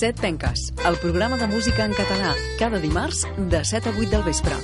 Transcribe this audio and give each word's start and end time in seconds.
Set 0.00 0.18
Penques, 0.18 0.72
el 0.88 0.94
programa 0.96 1.36
de 1.36 1.44
música 1.46 1.84
en 1.84 1.92
català, 1.92 2.30
cada 2.56 2.78
dimarts 2.80 3.26
de 3.52 3.58
7 3.68 3.90
a 3.90 3.92
8 3.92 4.08
del 4.08 4.22
vespre. 4.24 4.56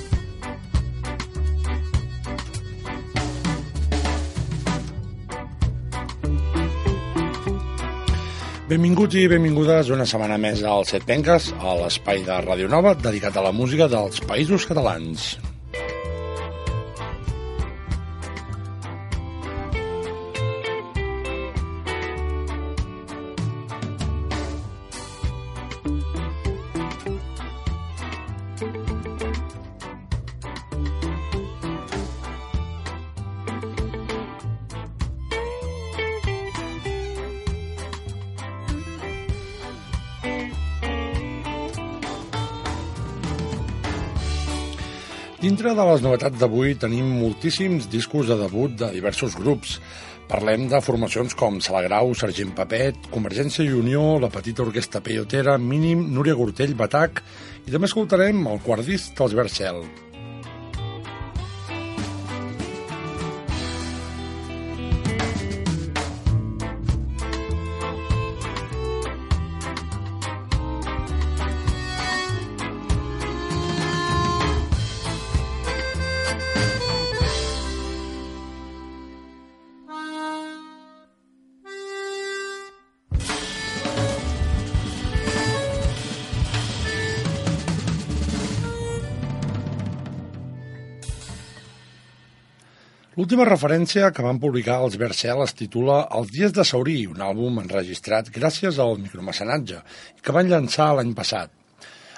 Benvinguts 8.71 9.19
i 9.21 9.27
benvingudes 9.29 9.91
una 9.93 10.09
setmana 10.09 10.39
més 10.41 10.63
al 10.65 10.89
Set 10.89 11.05
Penques, 11.05 11.51
a 11.61 11.75
l'espai 11.83 12.25
de 12.25 12.39
Ràdio 12.47 12.71
Nova 12.73 12.95
dedicat 12.97 13.37
a 13.37 13.45
la 13.45 13.53
música 13.53 13.85
dels 13.93 14.25
països 14.25 14.65
catalans. 14.65 15.35
Dintre 45.67 45.83
de 45.83 45.91
les 45.91 46.03
novetats 46.05 46.39
d'avui 46.39 46.77
tenim 46.79 47.07
moltíssims 47.19 47.89
discos 47.91 48.29
de 48.31 48.37
debut 48.39 48.77
de 48.79 48.87
diversos 48.93 49.35
grups. 49.35 49.73
Parlem 50.31 50.69
de 50.71 50.79
formacions 50.79 51.35
com 51.35 51.59
Salagrau, 51.59 52.13
Sergent 52.15 52.55
Papet, 52.55 53.11
Convergència 53.11 53.67
i 53.67 53.75
Unió, 53.75 54.05
la 54.23 54.31
Petita 54.31 54.63
Orquestra 54.63 55.03
Peyotera, 55.03 55.59
Mínim, 55.59 56.07
Núria 56.15 56.39
Gortell, 56.39 56.71
Batac 56.71 57.19
i 57.65 57.75
també 57.75 57.91
escoltarem 57.91 58.47
el 58.47 58.63
quart 58.63 58.87
disc 58.87 59.11
dels 59.19 59.35
Vercel. 59.35 59.83
L'última 93.27 93.43
referència 93.49 94.07
que 94.15 94.23
van 94.23 94.37
publicar 94.39 94.77
els 94.85 94.93
Vercel 94.95 95.41
es 95.43 95.51
titula 95.61 95.97
Els 96.15 96.29
dies 96.31 96.53
de 96.55 96.63
Saurí, 96.63 97.01
un 97.11 97.19
àlbum 97.25 97.57
enregistrat 97.59 98.29
gràcies 98.31 98.79
al 98.79 98.95
micromecenatge 99.01 99.81
que 100.23 100.35
van 100.37 100.47
llançar 100.47 100.85
l'any 100.95 101.11
passat. 101.17 101.51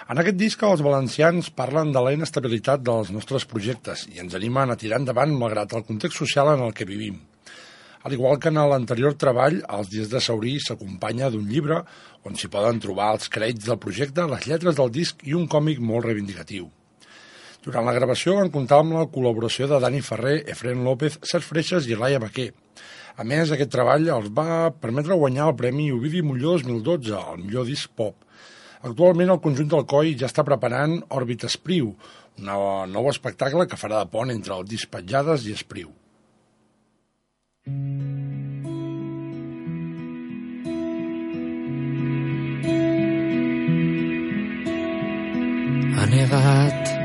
En 0.05 0.21
aquest 0.21 0.37
disc 0.37 0.67
els 0.69 0.85
valencians 0.85 1.49
parlen 1.63 1.89
de 1.97 2.05
la 2.05 2.13
inestabilitat 2.13 2.85
dels 2.85 3.09
nostres 3.15 3.49
projectes 3.49 4.05
i 4.13 4.21
ens 4.21 4.37
animen 4.37 4.69
a 4.69 4.77
tirar 4.77 5.01
endavant 5.01 5.33
malgrat 5.33 5.73
el 5.73 5.87
context 5.89 6.21
social 6.21 6.53
en 6.53 6.61
el 6.67 6.77
que 6.77 6.85
vivim. 6.93 7.17
Al 8.05 8.13
igual 8.13 8.37
que 8.37 8.53
en 8.53 8.61
l'anterior 8.69 9.17
treball, 9.17 9.63
Els 9.65 9.89
dies 9.89 10.13
de 10.13 10.21
Saurí 10.21 10.59
s'acompanya 10.61 11.33
d'un 11.33 11.49
llibre 11.49 11.81
on 12.21 12.37
s'hi 12.37 12.53
poden 12.53 12.85
trobar 12.85 13.15
els 13.15 13.33
crèdits 13.33 13.65
del 13.65 13.81
projecte, 13.81 14.29
les 14.29 14.45
lletres 14.45 14.77
del 14.77 14.93
disc 14.93 15.25
i 15.25 15.33
un 15.33 15.49
còmic 15.49 15.81
molt 15.81 16.05
reivindicatiu. 16.05 16.69
Durant 17.65 17.83
la 17.83 17.93
gravació 17.95 18.37
van 18.37 18.51
comptar 18.53 18.79
amb 18.79 18.95
la 18.95 19.07
col·laboració 19.11 19.67
de 19.67 19.79
Dani 19.83 19.99
Ferrer, 19.99 20.37
Efren 20.53 20.85
López, 20.85 21.17
Cesc 21.27 21.43
Freixas 21.49 21.89
i 21.89 21.97
Laia 21.99 22.21
Baquer. 22.23 22.53
A 23.19 23.25
més, 23.27 23.51
aquest 23.51 23.71
treball 23.73 24.07
els 24.15 24.29
va 24.31 24.71
permetre 24.71 25.17
guanyar 25.19 25.49
el 25.49 25.57
Premi 25.59 25.89
Ovidi 25.91 26.21
Molló 26.23 26.55
2012, 26.61 27.17
el 27.33 27.43
millor 27.43 27.67
disc 27.67 27.91
pop. 27.99 28.15
Actualment 28.87 29.33
el 29.33 29.41
conjunt 29.43 29.67
del 29.73 29.83
COI 29.91 30.13
ja 30.21 30.29
està 30.29 30.45
preparant 30.47 31.01
Òrbit 31.11 31.43
Espriu, 31.49 31.91
un 32.39 32.93
nou 32.93 33.09
espectacle 33.11 33.67
que 33.67 33.79
farà 33.79 34.05
de 34.05 34.11
pont 34.13 34.31
entre 34.31 34.55
el 34.55 34.63
disc 34.63 34.87
Petjades 34.87 35.43
i 35.49 35.57
Espriu. 35.57 35.91
Ha 45.99 46.07
nevat 46.07 46.98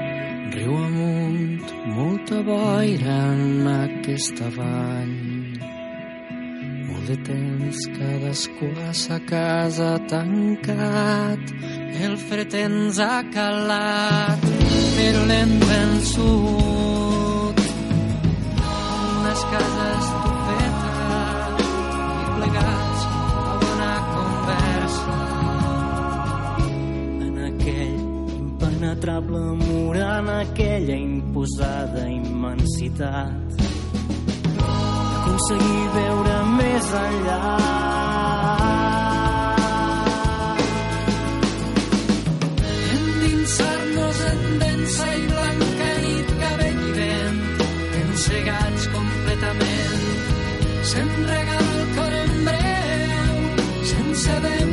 molta 2.24 2.42
boira 2.42 3.16
en 3.34 3.66
aquesta 3.68 4.48
vall. 4.56 5.58
Molt 6.88 7.06
de 7.08 7.16
temps 7.26 7.78
cadascú 7.98 8.68
a 8.88 8.92
sa 8.94 9.18
casa 9.28 9.98
tancat, 10.08 11.52
el 12.00 12.16
fred 12.16 12.54
ens 12.54 12.98
ha 12.98 13.22
calat, 13.34 14.40
però 14.96 15.26
l'hem 15.28 15.58
vençut. 15.68 17.60
Unes 19.20 19.44
cases 19.52 20.33
tufetes 20.33 20.33
imposada 31.44 32.08
immensitat. 32.08 33.32
Aconseguir 34.64 35.88
veure 35.94 36.36
més 36.56 36.88
enllà. 37.00 37.38
Endinsar-nos 42.94 44.24
en 44.30 44.42
densa 44.64 45.10
i 45.12 45.24
blanca 45.34 45.92
nit 46.06 46.34
cabell 46.40 46.82
i 46.88 46.92
vent 46.98 47.40
encegats 48.02 48.90
completament 48.96 50.04
se'n 50.94 51.16
regala 51.28 51.80
el 51.80 51.96
cor 51.98 52.20
en 52.24 52.36
breu 52.48 53.40
sense 53.92 54.40
demanar 54.48 54.63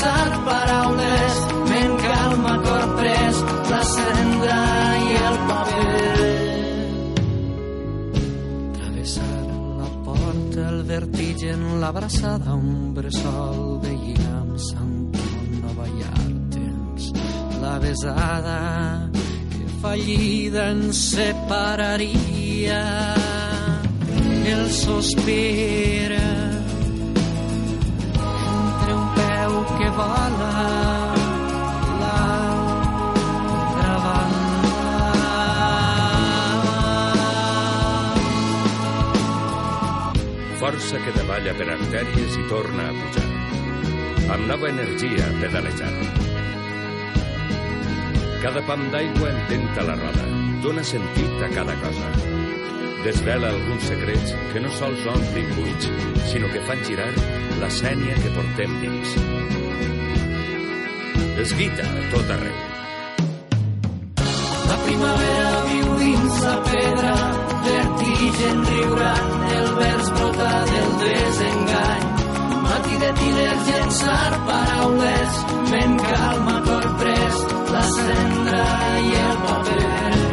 llençar 0.00 0.44
paraules, 0.44 1.34
ment 1.68 1.96
calma, 2.00 2.54
cor 2.64 2.84
pres, 2.96 3.40
la 3.70 3.80
cendra 3.84 4.60
i 4.96 5.16
el 5.28 5.36
paper. 5.48 6.16
Travessar 8.78 9.44
la 9.80 9.90
porta, 10.06 10.68
el 10.68 10.82
vertigen, 10.88 11.66
l'abraçada, 11.80 12.54
un 12.54 12.94
bressol, 12.94 13.80
veïna 13.84 14.40
amb 14.40 14.56
Sant 14.70 14.96
Nova 15.60 15.88
Iartens, 16.00 17.12
la 17.60 17.78
besada, 17.78 18.58
fallida 19.80 20.70
ens 20.74 20.98
separaria 21.14 22.82
el 24.50 24.66
sospir 24.70 26.10
Força 40.60 41.00
que 41.02 41.12
davalla 41.16 41.52
per 41.58 41.66
artèries 41.72 42.36
i 42.36 42.44
torna 42.50 42.86
a 42.90 42.94
pujar. 42.94 43.28
Amb 44.36 44.46
nova 44.46 44.68
energia 44.70 45.26
pedalejant. 45.40 46.00
Cada 48.44 48.62
pam 48.68 48.86
d'aigua 48.92 49.32
ententa 49.32 49.88
la 49.88 49.96
roda, 49.98 50.28
dona 50.64 50.84
sentit 50.84 51.42
a 51.44 51.50
cada 51.56 51.74
cosa. 51.82 52.12
Desvela 53.04 53.48
alguns 53.48 53.82
secrets 53.82 54.34
que 54.52 54.60
no 54.60 54.68
sols 54.76 55.06
omplin 55.06 55.46
buits, 55.56 55.86
sinó 56.28 56.48
que 56.52 56.60
fan 56.68 56.82
girar 56.84 57.08
la 57.60 57.70
sènia 57.72 58.14
que 58.20 58.32
portem 58.34 58.74
dins. 58.82 59.14
Esguita 61.40 61.86
a 61.88 62.02
tot 62.12 62.32
arreu. 62.34 62.58
La 64.68 64.76
primavera 64.84 65.62
viu 65.70 65.94
dins 66.02 66.42
la 66.44 66.56
pedra, 66.68 67.14
vertigen 67.68 68.64
riurant, 68.68 69.46
el 69.60 69.70
vers 69.78 70.10
brota 70.18 70.50
del 70.72 70.90
desengany. 71.04 72.08
Matí 72.66 73.00
de 73.04 73.14
tiders 73.22 73.70
llençar 73.70 74.34
paraules, 74.50 75.40
ment 75.72 75.96
calma, 76.04 76.60
cor 76.68 76.90
pres, 77.00 77.40
cendra 77.96 78.66
i 79.06 79.16
el 79.24 79.40
paper. 79.48 80.29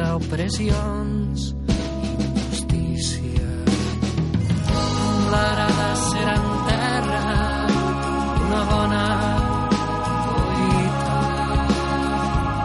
Opressions 0.00 1.52
i 1.52 1.74
injustícia. 2.14 3.46
L'arada 5.30 5.90
serà 6.00 6.34
en 6.34 6.48
terra 6.68 7.22
una 8.46 8.62
bona 8.70 9.04
collita. 10.26 11.20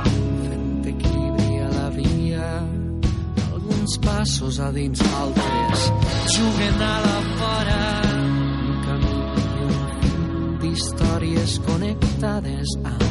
Fent 0.10 0.90
equilibri 0.94 1.62
a 1.62 1.70
la 1.76 1.90
via, 2.00 2.50
alguns 3.54 3.98
passos 4.08 4.60
a 4.60 4.72
dins, 4.72 5.06
altres 5.22 5.86
juguen 6.36 6.82
a 6.82 6.96
la 7.06 7.20
fora. 7.38 7.80
Un 8.90 9.08
fil 9.94 10.58
d'històries 10.66 11.60
connectades 11.70 12.78
amb 12.84 13.10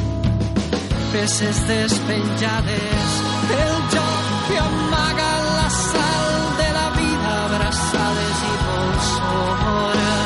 peces 1.11 1.65
despenjades 1.67 3.28
el 3.57 3.75
joc 3.93 4.25
que 4.47 4.57
amaga 4.59 5.31
la 5.57 5.69
sal 5.69 6.27
de 6.59 6.69
la 6.77 6.87
vida 6.97 7.29
abraçades 7.45 8.43
i 8.49 8.53
dolçora 8.65 10.17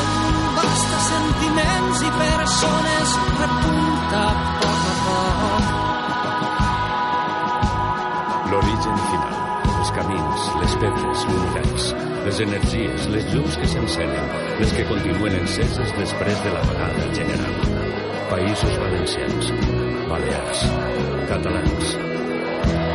en 0.00 0.10
basta 0.58 0.98
sentiments 1.10 2.02
i 2.08 2.10
persones 2.22 3.18
repunta 3.42 4.24
a 4.24 4.34
poc 4.62 4.88
a 4.92 4.96
poc 5.04 5.76
L'origen 8.48 8.96
final, 9.10 9.34
els 9.74 9.90
camins, 9.92 10.44
les 10.62 10.76
pedres, 10.80 11.24
l'univers, 11.28 11.90
les 12.24 12.40
energies, 12.46 13.08
les 13.12 13.28
llums 13.34 13.60
que 13.60 13.68
s'encenen, 13.74 14.32
les 14.62 14.72
que 14.72 14.88
continuen 14.88 15.36
enceses 15.42 15.94
després 16.00 16.42
de 16.46 16.56
l'apagada 16.56 17.12
general. 17.20 17.62
Països 18.32 18.82
valencians, 18.86 19.52
balears, 20.08 20.68
catalans. 21.28 22.07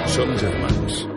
Som 0.07 0.37
germans. 0.37 1.12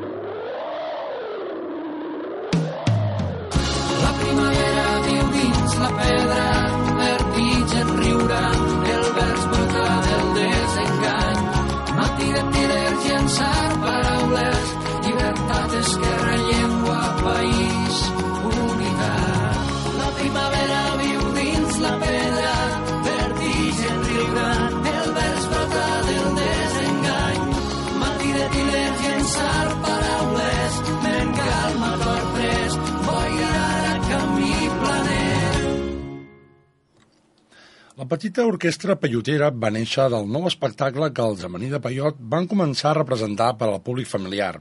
La 38.06 38.10
petita 38.14 38.44
orquestra 38.46 38.94
peyotera 39.02 39.48
va 39.62 39.68
néixer 39.74 40.04
del 40.12 40.28
nou 40.30 40.44
espectacle 40.46 41.08
que 41.14 41.24
els 41.28 41.40
Amaní 41.48 41.72
de 41.72 41.80
Paiot 41.82 42.20
van 42.34 42.44
començar 42.46 42.92
a 42.92 42.98
representar 43.00 43.48
per 43.58 43.66
al 43.66 43.80
públic 43.88 44.06
familiar. 44.06 44.60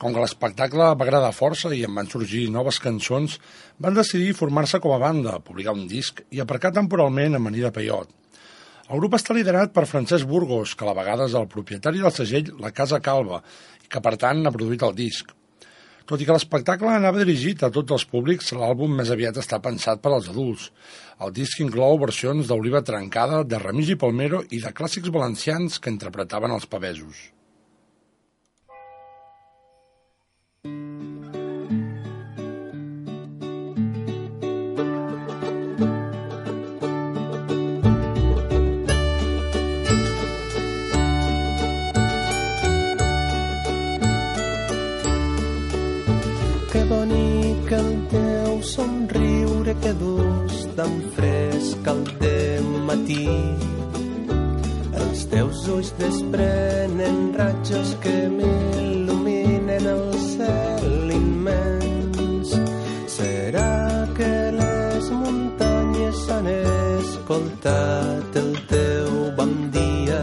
Com 0.00 0.14
que 0.14 0.22
l'espectacle 0.22 0.86
va 0.86 1.04
agradar 1.06 1.34
força 1.36 1.68
i 1.76 1.82
en 1.84 1.92
van 2.00 2.08
sorgir 2.08 2.46
noves 2.54 2.78
cançons, 2.80 3.34
van 3.76 3.98
decidir 3.98 4.32
formar-se 4.38 4.80
com 4.80 4.96
a 4.96 5.02
banda, 5.02 5.36
publicar 5.50 5.76
un 5.76 5.84
disc 5.90 6.24
i 6.32 6.40
aparcar 6.40 6.72
temporalment 6.78 7.36
Amaní 7.36 7.60
de 7.60 7.74
Paiot. 7.76 8.08
El 8.88 9.04
grup 9.04 9.18
està 9.20 9.36
liderat 9.36 9.76
per 9.76 9.84
Francesc 9.92 10.24
Burgos, 10.32 10.72
que 10.72 10.88
a 10.88 10.92
la 10.94 10.96
vegada 11.02 11.28
és 11.28 11.36
el 11.36 11.50
propietari 11.52 12.00
del 12.00 12.16
segell 12.22 12.54
La 12.64 12.72
Casa 12.72 13.04
Calva 13.04 13.44
i 13.84 13.92
que, 13.92 14.00
per 14.00 14.16
tant, 14.24 14.46
ha 14.48 14.56
produït 14.56 14.88
el 14.88 14.96
disc. 15.04 15.36
Tot 16.06 16.22
i 16.22 16.26
que 16.26 16.34
l'espectacle 16.34 16.90
anava 16.90 17.22
dirigit 17.22 17.62
a 17.62 17.70
tots 17.74 17.94
els 17.96 18.06
públics, 18.10 18.50
l'àlbum 18.58 18.96
més 18.98 19.12
aviat 19.14 19.38
està 19.42 19.60
pensat 19.62 20.02
per 20.02 20.14
als 20.14 20.30
adults. 20.32 20.70
El 21.22 21.34
disc 21.36 21.60
inclou 21.62 22.00
versions 22.02 22.48
d'Oliva 22.48 22.82
Trencada, 22.86 23.44
de 23.44 23.60
Remigi 23.62 23.98
Palmero 23.98 24.42
i 24.50 24.58
de 24.64 24.74
clàssics 24.74 25.14
valencians 25.14 25.78
que 25.78 25.92
interpretaven 25.94 26.54
els 26.56 26.66
pavesos. 26.66 27.28
Somriure 49.72 49.74
que 49.80 49.92
dus 49.94 50.68
tan 50.76 51.00
fresc 51.14 51.86
al 51.86 52.04
matí. 52.86 53.28
Els 54.92 55.26
teus 55.30 55.68
ulls 55.68 55.92
desprenen 55.98 57.32
ratjos 57.36 57.96
que 58.02 58.28
m'il·luminen 58.28 59.86
el 59.86 60.12
cel 60.18 61.10
immens. 61.10 62.54
Serà 63.06 64.06
que 64.16 64.32
les 64.52 65.10
muntanyes 65.10 66.28
han 66.30 66.46
escoltat 66.46 68.36
el 68.36 68.52
teu 68.68 69.30
bon 69.36 69.70
dia? 69.72 70.22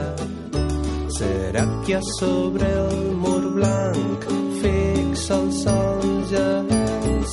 Serà 1.18 1.66
que 1.86 1.96
a 1.96 2.02
sobre 2.20 2.66
el 2.66 3.12
mur 3.16 3.54
blanc 3.56 4.19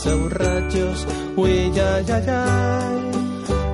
seus 0.06 0.32
rajos? 0.32 1.06
Ui, 1.36 1.72
ja, 1.74 1.90
ja, 2.08 2.18
ja, 2.28 2.42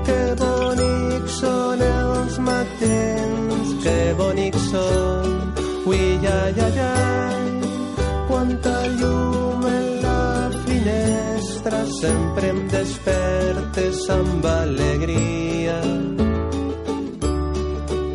que 0.06 0.20
bonics 0.40 1.38
són 1.42 1.84
els 1.88 2.38
matins, 2.48 3.74
que 3.84 3.98
bonics 4.20 4.68
són. 4.72 5.28
Ui, 5.92 6.02
ja, 6.24 6.40
ja, 6.56 6.68
ja, 6.78 6.92
quanta 8.30 8.76
llum 8.98 9.68
en 9.76 9.86
la 10.06 10.50
finestra, 10.64 11.84
sempre 12.00 12.54
em 12.54 12.64
despertes 12.72 14.08
amb 14.16 14.48
alegria 14.56 15.80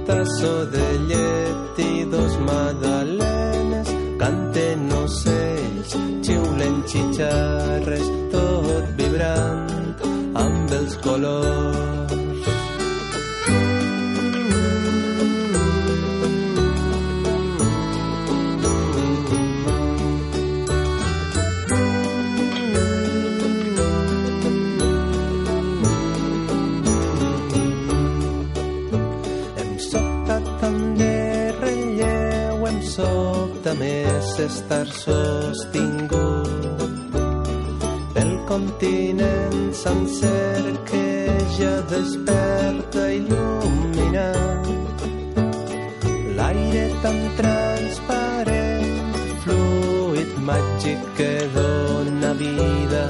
tasso 0.08 0.66
de 0.72 0.88
llet 1.10 1.80
i 1.84 2.06
dos 2.12 2.34
magdalenes 2.48 3.90
canten 4.22 4.88
ocells, 5.04 5.92
xiulen 6.24 6.76
xitxarres, 6.90 7.57
amb 11.18 11.26
els 11.26 11.26
colors. 11.26 12.48
Em 29.58 29.80
sobta 29.80 30.42
tant 30.62 30.96
de 30.98 31.52
relleu, 31.60 32.68
em 32.68 32.82
sobta 32.82 33.74
més 33.76 34.40
estar 34.40 34.86
sostingut 34.88 36.48
pel 38.14 38.38
continent 38.48 39.74
sencer 39.74 40.77
que 41.58 41.64
ja 41.64 41.82
desperta 41.90 43.04
il·luminat. 43.18 44.68
L'aire 46.38 46.86
tan 47.02 47.18
transparent, 47.40 49.16
fluid 49.44 50.32
màgic 50.50 51.00
que 51.18 51.32
dona 51.56 52.34
vida, 52.34 53.06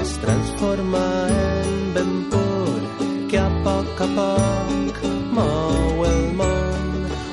es 0.00 0.10
transforma 0.24 1.06
en 1.28 1.92
ben 1.94 2.12
pur 2.30 2.80
que 3.28 3.38
a 3.38 3.50
poc 3.64 4.00
a 4.00 4.08
poc 4.16 4.96
mou 5.36 6.04
el 6.12 6.22
món. 6.40 6.88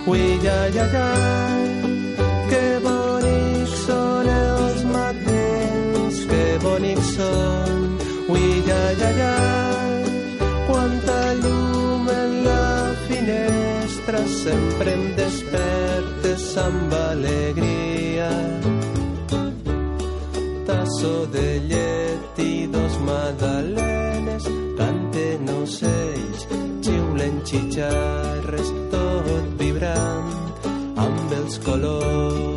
Ui, 0.08 0.40
ja, 0.44 0.60
ja, 0.76 0.86
ja, 0.96 1.17
amb 16.58 16.94
alegria 16.94 18.30
tasso 20.66 21.26
de 21.36 21.48
llet 21.70 22.40
i 22.44 22.68
dos 22.76 23.00
magdalenes 23.10 24.50
canten 24.80 25.50
ocells, 25.62 26.48
xitxarres 27.48 28.70
tot 28.92 29.48
vibrant 29.62 30.32
amb 31.08 31.36
els 31.40 31.60
colors. 31.66 32.57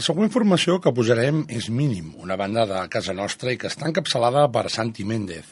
La 0.00 0.04
següent 0.06 0.30
formació 0.32 0.78
que 0.80 0.90
posarem 0.96 1.42
és 1.52 1.66
Mínim, 1.68 2.06
una 2.24 2.36
banda 2.40 2.62
de 2.64 2.78
casa 2.88 3.12
nostra 3.12 3.50
i 3.52 3.58
que 3.60 3.68
està 3.68 3.84
encapçalada 3.84 4.46
per 4.48 4.62
Santi 4.72 5.04
Méndez. 5.04 5.50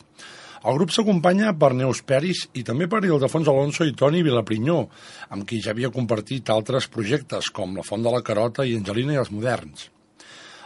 El 0.71 0.78
grup 0.78 0.95
s'acompanya 0.95 1.50
per 1.61 1.69
Neus 1.76 2.00
Peris 2.00 2.47
i 2.57 2.62
també 2.64 2.87
per 2.88 3.02
Ildefons 3.05 3.50
Alonso 3.52 3.85
i 3.85 3.93
Toni 3.93 4.23
Vilaprinyó, 4.25 4.78
amb 5.37 5.45
qui 5.50 5.59
ja 5.61 5.75
havia 5.75 5.90
compartit 5.93 6.49
altres 6.55 6.88
projectes 6.95 7.52
com 7.59 7.76
La 7.76 7.85
Font 7.85 8.09
de 8.09 8.14
la 8.14 8.23
Carota 8.31 8.64
i 8.64 8.73
Angelina 8.78 9.19
i 9.19 9.21
els 9.21 9.35
Moderns. 9.37 9.90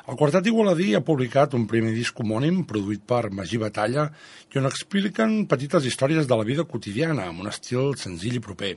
El 0.06 0.20
quartet 0.22 0.46
igualadí 0.52 0.92
ha 0.94 1.02
publicat 1.02 1.58
un 1.58 1.66
primer 1.74 1.90
disc 1.98 2.22
homònim 2.22 2.62
produït 2.70 3.02
per 3.02 3.34
Magí 3.34 3.58
Batalla 3.66 4.06
i 4.54 4.62
on 4.62 4.70
expliquen 4.70 5.40
petites 5.50 5.90
històries 5.90 6.30
de 6.30 6.38
la 6.38 6.46
vida 6.46 6.70
quotidiana 6.70 7.26
amb 7.32 7.42
un 7.42 7.50
estil 7.50 7.96
senzill 7.98 8.38
i 8.38 8.46
proper. 8.46 8.76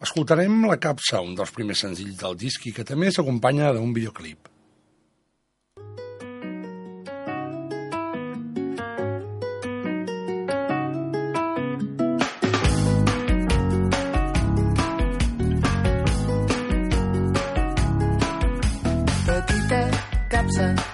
Escoltarem 0.00 0.62
La 0.64 0.78
Capsa, 0.80 1.18
un 1.20 1.34
dels 1.36 1.50
primers 1.52 1.82
senzills 1.84 2.16
del 2.22 2.36
disc 2.40 2.64
i 2.64 2.72
que 2.72 2.86
també 2.88 3.10
s'acompanya 3.12 3.74
d'un 3.76 3.92
videoclip. 3.92 4.48
petita 19.26 19.82
capsa 20.32 20.89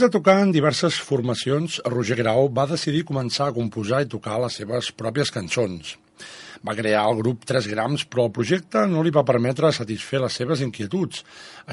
Després 0.00 0.14
de 0.14 0.16
tocar 0.16 0.34
en 0.40 0.52
diverses 0.54 0.96
formacions, 1.04 1.74
Roger 1.92 2.16
Grau 2.16 2.46
va 2.56 2.62
decidir 2.70 3.02
començar 3.04 3.50
a 3.50 3.52
composar 3.52 3.98
i 4.00 4.06
tocar 4.08 4.38
les 4.40 4.54
seves 4.56 4.86
pròpies 4.96 5.28
cançons. 5.34 5.90
Va 6.64 6.74
crear 6.78 7.02
el 7.10 7.18
grup 7.18 7.42
3 7.44 7.68
grams, 7.68 8.06
però 8.08 8.24
el 8.24 8.32
projecte 8.38 8.86
no 8.88 9.02
li 9.04 9.12
va 9.12 9.26
permetre 9.28 9.68
satisfer 9.76 10.22
les 10.22 10.38
seves 10.40 10.62
inquietuds, 10.64 11.20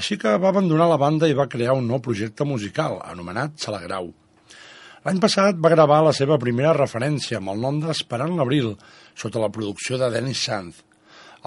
així 0.02 0.18
que 0.20 0.34
va 0.44 0.50
abandonar 0.52 0.90
la 0.92 0.98
banda 1.00 1.30
i 1.32 1.38
va 1.38 1.48
crear 1.54 1.78
un 1.80 1.88
nou 1.88 2.02
projecte 2.04 2.44
musical, 2.50 2.98
anomenat 3.14 3.56
Salagrau. 3.64 4.12
L'any 5.08 5.24
passat 5.24 5.64
va 5.64 5.72
gravar 5.78 6.02
la 6.10 6.16
seva 6.20 6.36
primera 6.44 6.76
referència 6.76 7.40
amb 7.40 7.56
el 7.56 7.64
nom 7.64 7.80
d'Esperant 7.86 8.36
l'abril, 8.36 8.74
sota 9.16 9.46
la 9.46 9.54
producció 9.56 10.02
de 10.04 10.12
Dennis 10.18 10.44
Sanz. 10.50 10.84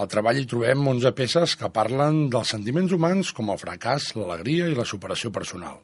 Al 0.01 0.09
treball 0.09 0.41
hi 0.41 0.49
trobem 0.49 0.89
11 0.95 1.13
peces 1.13 1.53
que 1.61 1.69
parlen 1.77 2.23
dels 2.33 2.57
sentiments 2.57 2.97
humans 2.97 3.35
com 3.37 3.53
el 3.53 3.61
fracàs, 3.67 4.15
l'alegria 4.17 4.73
i 4.73 4.81
la 4.81 4.89
superació 4.95 5.29
personal. 5.29 5.83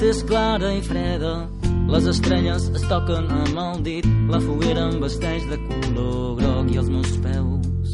Nit 0.00 0.08
és 0.08 0.22
clara 0.24 0.70
i 0.72 0.80
freda, 0.80 1.32
les 1.90 2.06
estrelles 2.08 2.68
es 2.72 2.84
toquen 2.88 3.26
amb 3.28 3.58
el 3.60 3.82
dit, 3.84 4.06
la 4.32 4.38
foguera 4.40 4.86
em 4.88 5.00
vesteix 5.02 5.44
de 5.50 5.58
color 5.66 6.38
groc 6.38 6.70
i 6.72 6.78
els 6.80 6.88
meus 6.88 7.16
peus. 7.20 7.90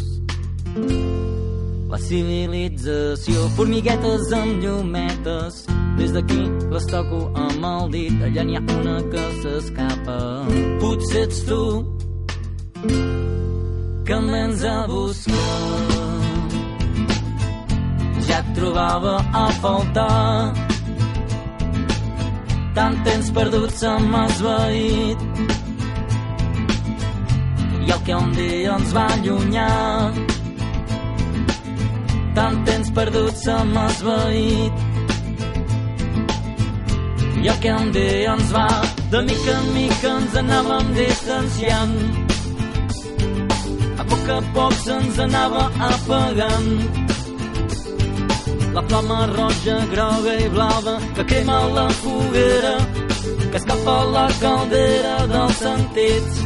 La 1.91 1.99
civilització, 1.99 3.49
formiguetes 3.57 4.31
amb 4.39 4.63
llumetes, 4.63 5.65
des 5.99 6.15
d'aquí 6.15 6.45
les 6.71 6.87
toco 6.93 7.25
amb 7.35 7.67
el 7.73 7.91
dit, 7.97 8.23
allà 8.29 8.45
n'hi 8.47 8.61
ha 8.61 8.63
una 8.77 9.01
que 9.11 9.25
s'escapa. 9.41 10.19
Potser 10.83 11.25
ets 11.27 11.43
tu 11.49 11.63
que 14.07 14.15
em 14.15 14.31
vens 14.37 14.63
a 14.63 14.77
buscar. 14.87 15.83
Ja 18.31 18.39
et 18.45 18.55
trobava 18.55 19.19
a 19.33 19.49
faltar 19.59 20.66
tant 22.76 22.97
temps 23.04 23.28
perdut 23.33 23.71
se 23.73 23.90
m'ha 24.11 24.23
esvaït 24.30 25.23
i 27.87 27.92
el 27.95 28.00
que 28.09 28.16
un 28.16 28.35
dia 28.37 28.75
ens 28.75 28.90
va 28.97 29.04
allunyar. 29.14 30.11
Tant 32.37 32.59
temps 32.68 32.90
perdut 32.99 33.40
se 33.45 33.56
m'ha 33.73 33.87
esvaït 33.95 34.85
i 37.45 37.49
el 37.54 37.59
que 37.64 37.73
un 37.80 37.90
dia 37.97 38.37
ens 38.37 38.52
va 38.59 38.68
de 39.14 39.25
mica 39.30 39.56
en 39.62 39.73
mica 39.78 40.12
ens 40.18 40.38
anàvem 40.42 40.92
distanciant. 41.00 41.99
A 44.00 44.09
poc 44.12 44.30
a 44.37 44.40
poc 44.61 44.78
se'ns 44.85 45.25
anava 45.30 45.66
apagant 45.90 47.06
la 48.76 48.83
flama 48.83 49.26
roja, 49.26 49.76
groga 49.90 50.33
i 50.38 50.49
blava 50.52 50.99
que 51.16 51.25
crema 51.25 51.61
la 51.76 51.88
foguera, 52.00 52.76
que 53.50 53.56
escapa 53.56 53.97
la 54.16 54.26
caldera 54.40 55.14
dels 55.33 55.56
sentits. 55.62 56.46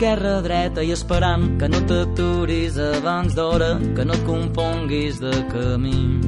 Escalant 0.00 0.20
d'esquerra 0.20 0.38
a 0.38 0.42
dreta 0.42 0.82
i 0.82 0.92
esperant 0.92 1.58
que 1.58 1.68
no 1.68 1.80
t'aturis 1.84 2.78
abans 2.78 3.34
d'hora, 3.34 3.78
que 3.94 4.04
no 4.04 4.14
et 4.14 4.24
confonguis 4.24 5.20
de 5.20 5.32
camí, 5.52 6.20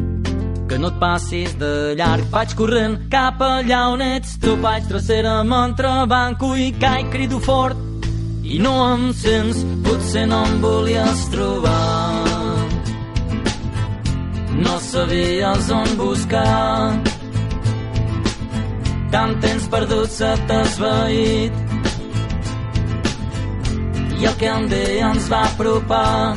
que 0.69 0.79
no 0.79 0.89
et 0.89 0.99
passis 1.01 1.57
de 1.59 1.95
llarg. 1.97 2.25
Vaig 2.31 2.55
corrent 2.55 3.09
cap 3.11 3.41
allà 3.41 3.89
on 3.89 4.03
ets 4.03 4.39
tu, 4.39 4.57
vaig 4.57 4.85
tracera 4.89 5.43
m'entrebanco 5.43 6.55
i 6.55 6.73
caig, 6.73 7.09
crido 7.11 7.41
fort 7.41 7.77
i 8.45 8.59
no 8.59 8.75
em 8.93 9.13
sents, 9.13 9.65
potser 9.83 10.27
no 10.27 10.45
em 10.45 10.61
volies 10.61 11.29
trobar. 11.33 12.69
No 14.53 14.79
sabies 14.81 15.71
on 15.73 15.97
buscar, 15.97 16.93
tant 19.11 19.37
temps 19.41 19.69
perdut 19.73 20.11
se 20.13 20.37
t'ha 20.47 20.63
esvaït 20.69 21.62
i 24.23 24.27
el 24.27 24.35
que 24.39 24.51
un 24.55 24.69
dia 24.71 25.07
ens 25.11 25.25
va 25.31 25.41
apropar. 25.49 26.37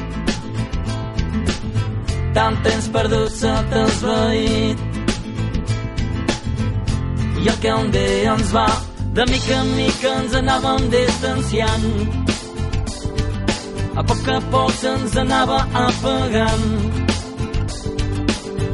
Tant 2.34 2.56
temps 2.66 2.88
perdut 2.96 3.30
se 3.32 3.52
t'ha 3.70 3.84
esvaït 3.92 4.78
i 7.44 7.52
el 7.52 7.60
que 7.62 7.74
un 7.82 7.92
dia 7.94 8.34
ens 8.34 8.50
va 8.56 8.66
de 9.18 9.26
mica 9.30 9.60
en 9.62 9.70
mica 9.78 10.14
ens 10.22 10.34
anàvem 10.42 10.88
distanciant. 10.96 11.86
A 13.96 14.04
poc 14.10 14.32
a 14.34 14.40
poc 14.56 14.74
se'ns 14.80 15.14
anava 15.22 15.62
apagant. 15.86 16.66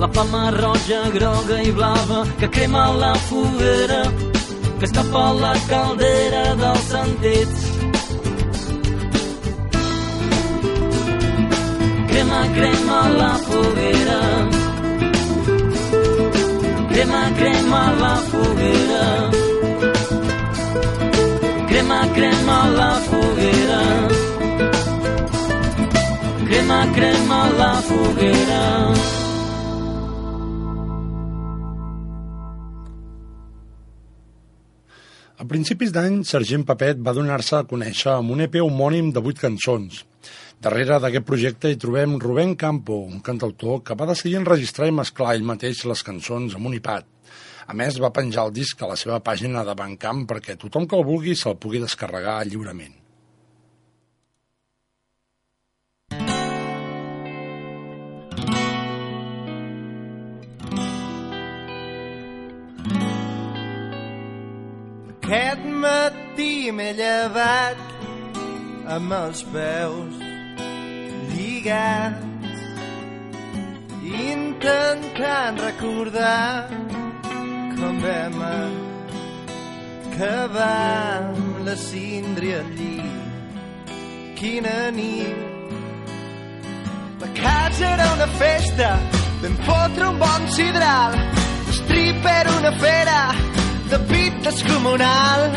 La 0.02 0.08
flama 0.16 0.46
roja, 0.56 1.02
groga 1.18 1.60
i 1.68 1.76
blava 1.82 2.24
que 2.40 2.50
crema 2.56 2.88
la 3.04 3.12
foguera 3.28 4.02
que 4.80 4.88
escapa 4.88 5.28
la 5.44 5.54
caldera 5.70 6.46
dels 6.64 6.90
sentits 6.96 7.71
crema, 12.22 12.42
crema 12.54 13.10
la 13.10 13.34
foguera. 13.48 14.20
Crema, 16.90 17.22
crema 17.38 17.84
la 18.02 18.16
foguera. 18.30 19.06
Crema, 21.68 22.00
crema 22.14 22.58
la 22.78 22.92
foguera. 23.10 23.82
Crema, 26.46 26.80
crema 26.94 27.50
la 27.58 27.74
foguera. 27.90 28.62
A 35.38 35.46
principis 35.50 35.90
d'any, 35.92 36.22
Sergent 36.24 36.68
Papet 36.70 37.02
va 37.02 37.18
donar-se 37.18 37.58
a 37.58 37.66
conèixer 37.66 38.14
amb 38.14 38.30
un 38.30 38.46
EP 38.46 38.62
homònim 38.62 39.10
de 39.12 39.26
vuit 39.26 39.42
cançons. 39.42 40.06
Darrere 40.62 41.00
d'aquest 41.02 41.26
projecte 41.26 41.70
hi 41.74 41.78
trobem 41.82 42.20
Rubén 42.22 42.52
Campo, 42.54 43.00
un 43.02 43.22
cantautor 43.26 43.80
que 43.82 43.96
va 43.98 44.06
decidir 44.06 44.36
enregistrar 44.38 44.92
i 44.92 44.94
mesclar 44.94 45.32
ell 45.34 45.48
mateix 45.48 45.80
les 45.90 46.04
cançons 46.06 46.54
amb 46.54 46.70
un 46.70 46.76
iPad. 46.78 47.08
A 47.66 47.74
més, 47.74 47.98
va 48.04 48.12
penjar 48.14 48.44
el 48.46 48.54
disc 48.54 48.78
a 48.78 48.92
la 48.92 48.98
seva 49.00 49.18
pàgina 49.26 49.66
de 49.66 49.74
Bandcamp 49.74 50.28
perquè 50.30 50.60
tothom 50.62 50.86
que 50.86 51.00
el 51.00 51.08
vulgui 51.08 51.34
se'l 51.34 51.58
pugui 51.58 51.82
descarregar 51.82 52.38
lliurement. 52.46 52.94
Aquest 65.18 65.66
matí 65.88 66.54
m'he 66.70 66.92
llevat 67.02 67.88
amb 69.00 69.24
els 69.26 69.42
peus 69.56 70.31
lligats 71.34 72.60
intentant 74.12 75.60
recordar 75.68 76.70
com 77.76 78.00
vam 78.06 78.38
acabar 80.12 81.22
amb 81.22 81.66
la 81.66 81.76
síndria 81.76 82.60
al 82.62 82.72
llit 82.78 83.12
quina 84.42 84.90
nit. 84.90 85.38
La 87.22 87.28
casa 87.38 87.86
era 87.94 88.08
una 88.14 88.28
festa 88.42 88.90
vam 89.42 89.56
fotre 89.68 90.08
un 90.08 90.18
bon 90.18 90.48
sidral. 90.58 91.20
Strip 91.78 92.26
era 92.26 92.58
una 92.58 92.74
fera 92.86 93.20
de 93.92 94.00
pit 94.10 94.42
descomunal 94.50 95.48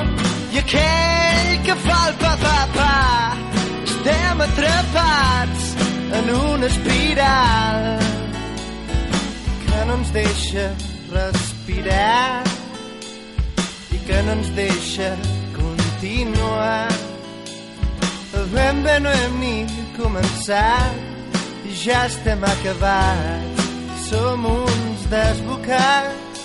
i 0.53 0.61
aquell 0.65 1.57
que 1.65 1.81
fa 1.89 1.99
el 2.11 2.21
pa-pa-pa 2.21 2.93
estem 2.93 3.04
atrapats 4.45 5.65
en 6.19 6.31
una 6.35 6.67
espiral 6.67 7.99
que 9.65 9.85
no 9.87 9.95
ens 9.99 10.11
deixa 10.13 10.67
respirar 11.13 12.43
i 13.95 13.99
que 14.07 14.23
no 14.27 14.33
ens 14.39 14.51
deixa 14.59 15.11
continuar. 15.57 16.89
Ben 18.55 18.83
bé 18.85 18.99
no 19.03 19.11
hem 19.11 19.41
ni 19.41 19.57
començat 19.97 21.67
i 21.67 21.73
ja 21.85 22.05
estem 22.07 22.45
acabats 22.47 23.65
som 24.05 24.47
uns 24.47 25.09
desbocats. 25.11 26.45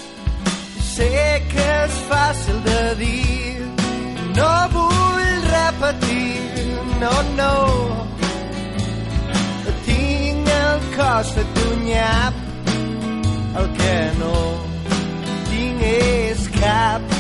Sé 0.95 1.11
que 1.51 1.69
és 1.83 2.01
fàcil 2.09 2.63
de 2.65 2.81
dir 3.03 3.61
no 4.39 4.51
vull 4.73 5.49
repetir 5.51 6.38
no, 7.01 7.11
no 7.39 7.53
tinc 9.85 10.49
el 10.55 10.79
cos 10.95 11.31
fet 11.37 11.61
un 11.65 11.83
nyap 11.87 12.33
el 13.61 13.69
que 13.79 13.95
no 14.19 14.35
tinc 15.49 15.83
és 15.91 16.45
cap 16.59 17.17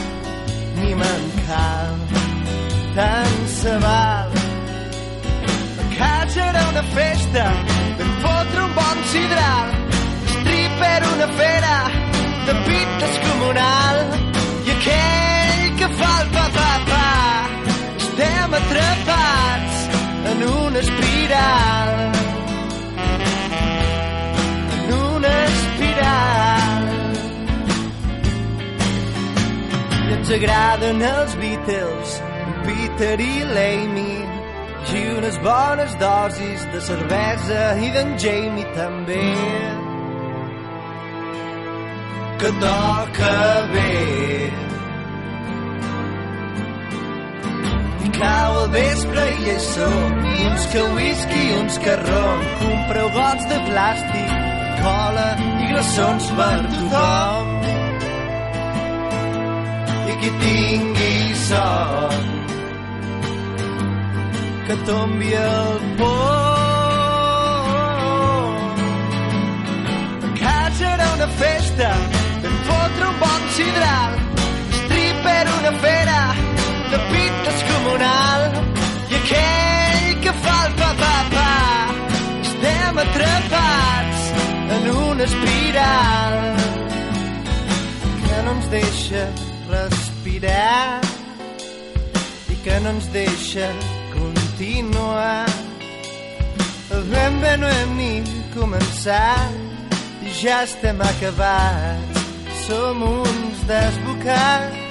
ni 0.79 0.93
me'n 1.01 1.25
tant 1.47 3.37
se 3.59 3.75
val 3.85 4.39
la 5.79 5.85
casa 5.97 6.47
era 6.51 6.63
una 6.73 6.85
festa 6.95 7.45
vam 7.99 8.15
fotre 8.23 8.65
un 8.67 8.73
bon 8.81 9.05
sidral 9.13 9.77
una 11.19 11.27
fera 11.39 11.77
de 12.47 12.53
pit 12.65 12.89
descomunal 13.01 13.97
i 14.67 14.71
aquell 14.75 15.65
que 15.79 15.89
fa 15.99 16.11
el 16.21 16.29
pa-pa-pa 16.35 17.58
estem 18.19 18.53
atrapats 18.53 19.75
en 20.31 20.43
una 20.43 20.79
espiral. 20.79 22.11
En 24.75 24.93
una 24.93 25.33
espiral. 25.51 26.83
I 30.09 30.13
ens 30.17 30.31
agraden 30.31 31.01
els 31.01 31.35
Beatles 31.35 32.17
Peter 32.67 33.15
i 33.23 33.35
l'Amy 33.53 34.15
i 34.89 35.03
unes 35.15 35.37
bones 35.45 35.95
dosis 36.01 36.65
de 36.73 36.81
cervesa 36.81 37.63
i 37.79 37.91
d'en 37.95 38.17
Jamie 38.19 38.67
també. 38.75 39.23
Que 42.39 42.51
toca 42.63 43.37
bé 43.73 44.69
cau 48.19 48.57
al 48.61 48.69
vespre 48.75 49.25
i 49.41 49.49
és 49.55 49.67
som 49.75 50.17
i 50.33 50.47
uns 50.49 50.65
que 50.73 50.81
whisky 50.95 51.43
uns 51.59 51.79
que 51.83 51.93
rom 52.03 52.39
compreu 52.61 53.07
gots 53.15 53.45
de 53.51 53.59
plàstic 53.69 54.33
cola 54.83 55.29
i 55.63 55.69
glaçons 55.71 56.25
per 56.39 56.57
tothom 56.73 57.47
i 60.09 60.19
qui 60.23 60.31
tingui 60.43 61.15
son 61.47 62.27
que 64.69 64.75
tombi 64.85 65.31
el 65.33 65.79
pont. 65.97 66.07
A 70.27 70.29
casa 70.41 70.91
una 71.15 71.29
festa, 71.41 71.89
vam 72.43 72.59
fotre 72.67 73.07
un 73.07 73.17
bon 73.23 73.41
sidral, 73.55 74.13
stripper 74.83 75.45
una 75.55 75.73
pit 75.81 75.98
descomunal, 77.89 78.41
i 79.09 79.15
aquell 79.15 80.21
que 80.23 80.33
fa 80.43 80.55
el 80.67 80.73
pa-pa-pa, 80.77 81.51
estem 82.41 82.99
atrapats 83.03 84.21
en 84.75 84.89
una 84.95 85.23
espiral 85.23 86.35
que 88.27 88.41
no 88.45 88.51
ens 88.57 88.67
deixa 88.69 89.23
respirar 89.69 91.01
i 92.49 92.59
que 92.63 92.79
no 92.83 92.89
ens 92.89 93.07
deixa 93.13 93.71
continuar. 94.13 95.45
Ben 97.09 97.39
bé 97.41 97.55
no 97.57 97.67
hem 97.67 97.95
ni 97.97 98.13
començat 98.53 99.95
i 100.25 100.33
ja 100.41 100.63
estem 100.63 101.01
acabats. 101.01 102.27
Som 102.67 103.01
uns 103.01 103.63
desbocats. 103.65 104.87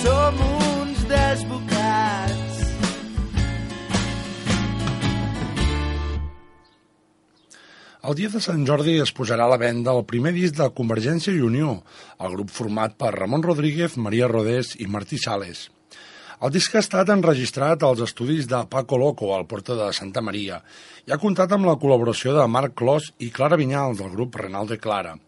Som 0.00 0.40
uns 0.40 0.69
desbocats. 1.10 2.60
El 8.00 8.16
dia 8.16 8.30
de 8.32 8.40
Sant 8.40 8.62
Jordi 8.64 8.94
es 9.02 9.12
posarà 9.12 9.44
a 9.44 9.52
la 9.52 9.58
venda 9.60 9.92
el 9.92 10.06
primer 10.08 10.32
disc 10.32 10.56
de 10.56 10.70
Convergència 10.72 11.34
i 11.36 11.42
Unió, 11.44 11.74
el 12.18 12.32
grup 12.32 12.54
format 12.54 12.96
per 12.96 13.12
Ramon 13.12 13.44
Rodríguez, 13.44 13.98
Maria 14.00 14.30
Rodés 14.30 14.72
i 14.80 14.88
Martí 14.88 15.20
Sales. 15.20 15.68
El 16.40 16.54
disc 16.54 16.72
ha 16.72 16.80
estat 16.80 17.10
enregistrat 17.12 17.82
als 17.84 18.00
estudis 18.06 18.48
de 18.48 18.62
Paco 18.72 18.96
Loco, 18.96 19.34
al 19.36 19.44
Porta 19.46 19.76
de 19.76 19.90
Santa 19.92 20.24
Maria, 20.24 20.62
i 21.04 21.12
ha 21.12 21.20
comptat 21.20 21.52
amb 21.52 21.68
la 21.68 21.76
col·laboració 21.82 22.32
de 22.38 22.46
Marc 22.48 22.78
Clos 22.80 23.12
i 23.20 23.28
Clara 23.28 23.60
Vinyal, 23.60 23.98
del 23.98 24.14
grup 24.16 24.40
Renal 24.40 24.70
de 24.70 24.80
Clara. 24.80 25.18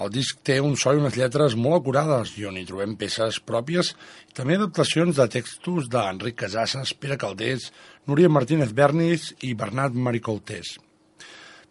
El 0.00 0.08
disc 0.12 0.38
té 0.46 0.56
un 0.64 0.72
so 0.80 0.94
i 0.94 1.00
unes 1.00 1.18
lletres 1.20 1.56
molt 1.58 1.82
acurades 1.82 2.32
i 2.40 2.46
on 2.48 2.56
hi 2.56 2.64
trobem 2.68 2.94
peces 2.96 3.40
pròpies 3.44 3.92
i 4.30 4.36
també 4.38 4.56
adaptacions 4.56 5.18
de 5.18 5.26
textos 5.34 5.90
d'Enric 5.92 6.38
Casasses, 6.44 6.94
Pere 6.96 7.18
Caldés, 7.20 7.68
Núria 8.08 8.32
Martínez 8.32 8.72
Bernis 8.72 9.32
i 9.44 9.52
Bernat 9.52 9.92
Maricoltés. 9.92 10.78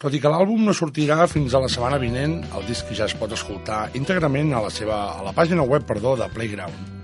Tot 0.01 0.13
i 0.17 0.21
que 0.21 0.29
l'àlbum 0.33 0.63
no 0.65 0.73
sortirà 0.73 1.27
fins 1.29 1.53
a 1.53 1.61
la 1.61 1.69
setmana 1.69 2.01
vinent, 2.01 2.39
el 2.57 2.65
disc 2.69 2.89
ja 2.97 3.09
es 3.09 3.17
pot 3.17 3.33
escoltar 3.37 3.83
íntegrament 3.97 4.53
a 4.53 4.65
la, 4.65 4.73
seva, 4.73 5.03
a 5.19 5.21
la 5.25 5.35
pàgina 5.37 5.65
web 5.65 5.85
perdó, 5.89 6.15
de 6.17 6.29
Playground. 6.33 7.00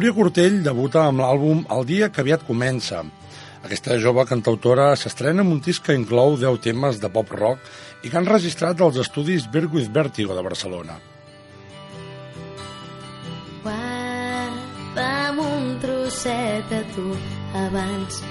Núria 0.00 0.16
Cortell 0.16 0.62
debuta 0.64 1.02
amb 1.04 1.20
l'àlbum 1.20 1.58
El 1.76 1.82
dia 1.84 2.06
que 2.08 2.22
aviat 2.22 2.46
comença. 2.48 3.02
Aquesta 3.60 3.98
jove 4.00 4.22
cantautora 4.24 4.86
s'estrena 4.96 5.42
amb 5.44 5.52
un 5.52 5.58
disc 5.60 5.84
que 5.84 5.92
inclou 5.92 6.38
10 6.40 6.56
temes 6.64 7.00
de 7.02 7.10
pop 7.12 7.28
rock 7.36 7.60
i 8.00 8.08
que 8.08 8.16
han 8.16 8.28
registrat 8.30 8.80
als 8.80 8.96
estudis 9.02 9.44
Birgit 9.52 9.90
Vertigo 9.92 10.32
de 10.38 10.44
Barcelona. 10.46 10.96
Guarda'm 13.66 15.42
un 15.44 15.68
trosset 15.84 16.72
a 16.78 16.80
tu 16.94 17.04
abans 17.66 18.22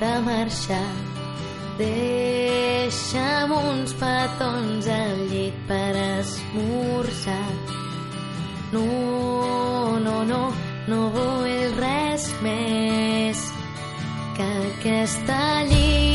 de 0.00 0.14
marxar. 0.30 0.88
Deixa'm 1.82 3.52
uns 3.58 3.92
petons 4.00 4.88
al 4.96 5.22
llit 5.28 5.60
per 5.68 5.92
esmorzar. 6.00 7.44
No, 8.72 8.88
no, 10.00 10.24
no, 10.24 10.42
no 10.90 11.06
vull 11.14 11.74
res 11.78 12.26
més 12.42 13.42
que 14.36 14.48
aquesta 14.70 15.42
llibertat 15.70 16.09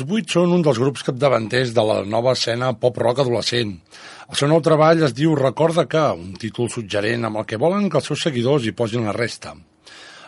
Els 0.00 0.08
Vuit 0.08 0.32
són 0.32 0.54
un 0.56 0.62
dels 0.64 0.78
grups 0.80 1.02
capdavanters 1.04 1.74
de 1.76 1.82
la 1.84 1.98
nova 2.08 2.32
escena 2.32 2.70
pop-rock 2.72 3.18
adolescent. 3.20 3.74
El 4.32 4.38
seu 4.40 4.48
nou 4.48 4.62
treball 4.64 5.02
es 5.04 5.12
diu 5.12 5.34
Recorda 5.36 5.84
que, 5.92 6.04
un 6.16 6.30
títol 6.40 6.70
suggerent 6.72 7.28
amb 7.28 7.42
el 7.42 7.44
que 7.50 7.58
volen 7.60 7.90
que 7.92 8.00
els 8.00 8.08
seus 8.08 8.24
seguidors 8.24 8.64
hi 8.64 8.72
posin 8.78 9.04
la 9.04 9.12
resta. 9.18 9.52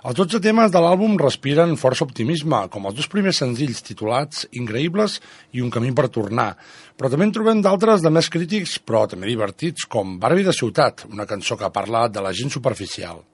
Els 0.04 0.18
12 0.20 0.42
temes 0.44 0.76
de 0.76 0.84
l'àlbum 0.84 1.16
respiren 1.24 1.78
força 1.80 2.04
optimisme, 2.04 2.60
com 2.68 2.84
els 2.90 3.00
dos 3.00 3.08
primers 3.08 3.40
senzills 3.40 3.80
titulats 3.88 4.44
Increïbles 4.52 5.22
i 5.56 5.64
Un 5.64 5.72
camí 5.72 5.96
per 5.96 6.10
tornar, 6.12 6.50
però 6.92 7.08
també 7.08 7.30
en 7.30 7.36
trobem 7.40 7.64
d'altres 7.64 8.04
de 8.04 8.12
més 8.12 8.28
crítics, 8.28 8.76
però 8.84 9.06
també 9.08 9.32
divertits, 9.32 9.88
com 9.88 10.18
Barbie 10.20 10.44
de 10.44 10.52
ciutat, 10.52 11.06
una 11.08 11.24
cançó 11.24 11.56
que 11.56 11.72
parla 11.72 12.10
de 12.12 12.20
la 12.20 12.36
gent 12.36 12.52
superficial. 12.52 13.24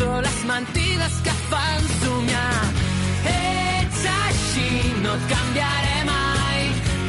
Són 0.00 0.22
les 0.24 0.38
mentides 0.48 1.16
que 1.24 1.32
fan 1.50 1.88
somiar. 2.00 2.60
Ets 3.32 4.04
així, 4.12 4.68
no 5.04 5.16
et 5.18 5.26
canviaré 5.32 5.98
mai. 6.08 6.62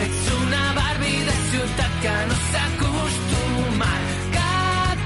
Ets 0.08 0.25
una 0.38 0.63
Barbie 0.80 1.21
de 1.30 1.38
ciutat 1.51 1.95
que 2.04 2.15
no 2.32 2.39
s'ha 2.49 2.65
acostumat. 2.71 4.12
Que 4.36 4.49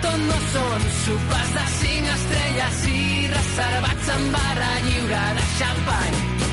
tot 0.07 0.25
no 0.31 0.39
són 0.55 0.89
sopars 1.03 1.53
de 1.59 1.67
cinc 1.75 2.09
estrelles 2.15 2.81
i 2.95 3.05
reservats 3.35 4.11
en 4.17 4.27
barra 4.39 4.73
lliure 4.89 5.23
de 5.37 5.47
xampany. 5.59 6.44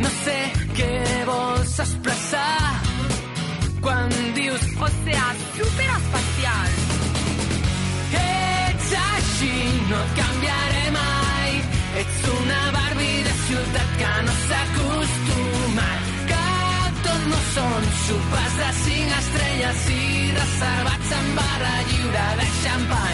No 0.00 0.10
sé 0.24 0.38
què 0.78 0.92
vols 1.28 1.74
expressar 1.84 2.70
quan 3.84 4.08
dius 4.36 4.64
O 4.80 4.88
sea, 5.04 5.26
súper 5.56 5.88
espacial. 5.96 6.70
Ets 8.20 8.94
així, 9.00 9.52
no 9.90 9.98
et 10.00 10.14
canviaré 10.20 10.86
mai. 10.96 11.52
Ets 12.02 12.22
una 12.36 12.60
Barbie 12.78 13.22
de 13.28 13.34
ciutat 13.44 13.94
que 14.00 14.14
no 14.28 14.36
s'ha 14.46 14.62
acostumat. 14.70 16.10
Que 16.32 16.42
tot 17.06 17.28
no 17.34 17.40
són 17.52 17.88
sopars 18.06 18.58
de 18.62 18.72
cinc 18.82 19.16
estrelles 19.20 19.86
i 19.98 20.02
reservats 20.40 21.16
en 21.20 21.32
barra 21.42 21.74
lliure 21.92 22.28
de 22.40 22.50
xampany. 22.62 23.09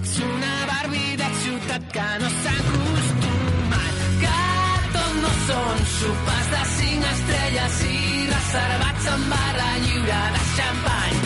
Ets 0.00 0.18
una 0.18 0.66
Barbie 0.68 1.16
de 1.20 1.26
ciutat 1.42 1.82
que 1.92 2.04
no 2.22 2.28
s'ha 2.36 2.54
acostumat. 2.62 3.98
Que 4.22 4.38
tot 4.94 5.18
no 5.24 5.32
són 5.42 5.84
sopars 5.96 6.48
de 6.54 6.62
cinc 6.76 7.08
estrelles 7.10 7.80
i 7.90 7.98
reservats 8.32 9.10
en 9.16 9.28
barra 9.34 9.72
lliure 9.84 10.22
de 10.38 10.46
xampany. 10.54 11.19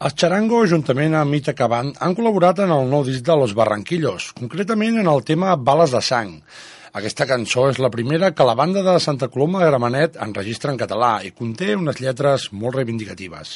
Els 0.00 0.14
Charango, 0.16 0.62
juntament 0.64 1.12
amb 1.12 1.28
Mita 1.28 1.52
Caban, 1.52 1.90
han 2.00 2.14
col·laborat 2.16 2.62
en 2.64 2.70
el 2.72 2.86
nou 2.88 3.02
disc 3.04 3.20
de 3.20 3.34
Los 3.36 3.52
Barranquillos, 3.52 4.30
concretament 4.38 4.94
en 5.02 5.08
el 5.12 5.20
tema 5.28 5.52
Bales 5.60 5.92
de 5.92 6.00
sang. 6.00 6.30
Aquesta 6.96 7.26
cançó 7.28 7.66
és 7.68 7.76
la 7.84 7.90
primera 7.92 8.30
que 8.32 8.46
la 8.48 8.54
banda 8.56 8.80
de 8.86 8.94
Santa 9.04 9.28
Coloma 9.28 9.60
de 9.60 9.66
Gramenet 9.68 10.16
enregistra 10.24 10.72
en 10.72 10.80
català 10.80 11.10
i 11.20 11.34
conté 11.36 11.74
unes 11.76 12.00
lletres 12.00 12.46
molt 12.62 12.78
reivindicatives. 12.78 13.52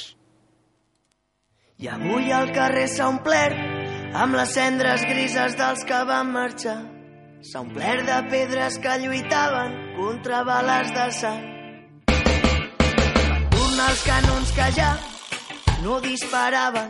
I 1.81 1.89
avui 1.95 2.29
el 2.41 2.53
carrer 2.53 2.85
s'ha 2.93 3.09
omplert 3.09 4.13
amb 4.13 4.37
les 4.37 4.53
cendres 4.53 5.09
grises 5.09 5.57
dels 5.57 5.87
que 5.89 6.03
van 6.13 6.29
marxar. 6.37 6.77
S'ha 7.41 7.65
omplert 7.65 8.05
de 8.05 8.21
pedres 8.37 8.77
que 8.85 9.01
lluitaven 9.01 9.81
contra 9.97 10.45
bales 10.45 10.93
de 10.93 11.09
sang. 11.23 11.43
Van 12.13 13.51
tornar 13.57 13.91
els 13.97 14.07
canons 14.13 14.57
que 14.61 14.71
ja 14.77 14.93
no 15.85 16.01
disparaven. 16.01 16.89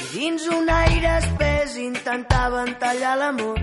I 0.00 0.02
dins 0.14 0.46
un 0.48 0.70
aire 0.72 1.10
espès 1.18 1.74
intentaven 1.76 2.70
tallar 2.80 3.16
l'amor. 3.20 3.58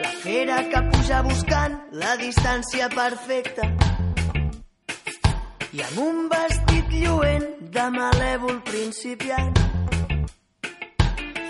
La 0.00 0.12
fera 0.22 0.62
que 0.70 0.80
puja 0.92 1.18
buscant 1.26 1.74
la 2.02 2.14
distància 2.16 2.88
perfecta 2.94 3.68
i 5.76 5.82
amb 5.84 5.98
un 6.06 6.22
vestit 6.32 6.94
lluent 7.02 7.44
de 7.76 7.84
malèvol 7.98 8.62
principiant. 8.70 9.52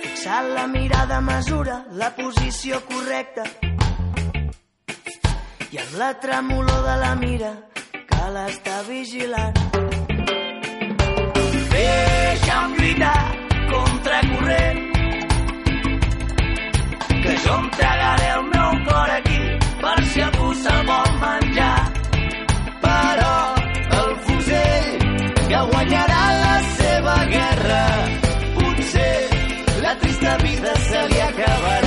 Fixant 0.01 0.51
la 0.57 0.67
mirada 0.73 1.21
mesura 1.21 1.85
la 2.01 2.11
posició 2.19 2.83
correcta 2.91 3.47
i 5.71 5.81
amb 5.85 5.95
la 6.03 6.11
tremolor 6.27 6.83
de 6.89 6.99
la 7.05 7.15
mira 7.23 7.53
que 8.25 8.31
l'està 8.33 8.77
vigilant. 8.89 9.57
Deixa'm 11.73 12.77
lluitar 12.79 13.25
contra 13.73 14.21
corrent 14.31 14.81
que 17.25 17.35
jo 17.45 17.55
em 17.59 17.69
tragaré 17.77 18.31
el 18.39 18.45
meu 18.55 18.73
cor 18.89 19.15
aquí 19.19 19.41
per 19.83 19.97
si 20.11 20.25
algú 20.29 20.51
se'l 20.63 20.83
vol 20.91 21.13
menjar. 21.25 21.79
Però 22.87 23.37
el 24.01 24.13
fusell 24.27 24.91
que 25.53 25.65
guanyarà 25.73 26.23
la 26.45 26.59
seva 26.81 27.17
guerra 27.37 27.83
potser 28.59 29.17
la 29.87 29.97
trista 30.05 30.37
vida 30.47 30.79
se 30.91 31.09
li 31.13 31.27
acabarà. 31.31 31.84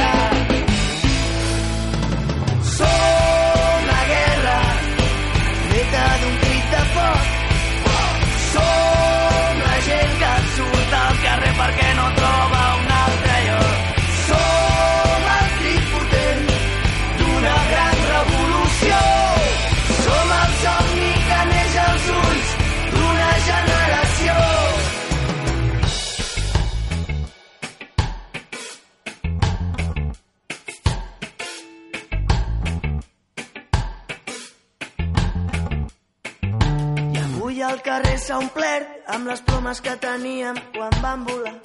Teníem 40.18 40.55
quan 40.74 40.93
van 41.01 41.24
volar. 41.26 41.59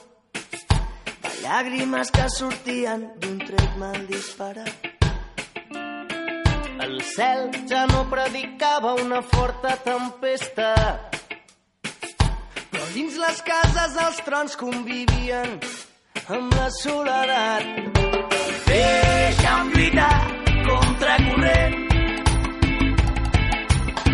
De 1.23 1.31
llàgrimes 1.43 2.11
que 2.13 2.25
sortien 2.29 3.07
d'un 3.21 3.39
tret 3.49 3.77
mal 3.81 3.99
disparat. 4.09 4.89
El 6.85 6.99
cel 7.15 7.49
ja 7.71 7.87
no 7.87 8.03
predicava 8.11 8.95
una 9.01 9.23
forta 9.23 9.77
tempesta. 9.87 10.73
Però 12.73 12.85
dins 12.97 13.17
les 13.25 13.41
cases 13.47 13.97
els 14.05 14.21
trons 14.27 14.59
convivien 14.65 15.57
amb 16.29 16.53
la 16.59 16.69
soledat. 16.83 17.65
Deixa'm 18.69 19.73
lluitar 19.77 20.19
contra 20.69 21.17
corrent 21.25 21.81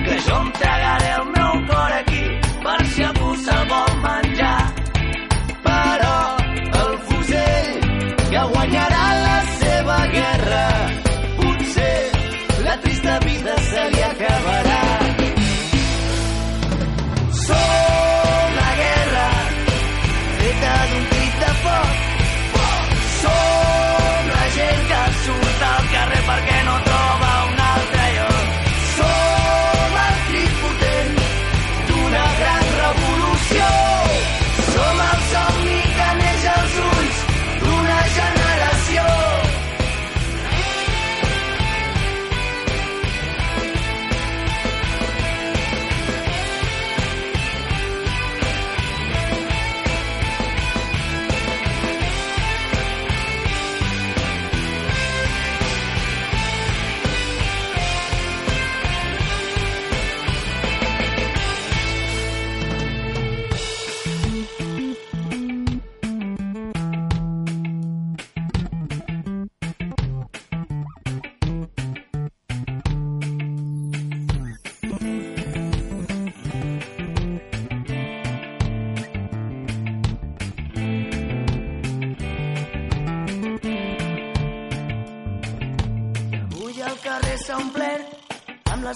que 0.06 0.22
jo 0.28 0.40
em 0.44 0.54
tragaré 0.62 1.12
el 1.16 1.26
meu 1.32 1.37